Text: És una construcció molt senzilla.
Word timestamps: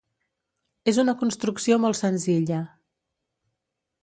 És 0.91 0.99
una 1.03 1.15
construcció 1.19 1.77
molt 1.85 2.01
senzilla. 2.01 2.63